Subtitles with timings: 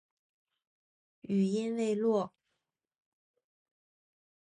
[1.27, 2.33] 语音未落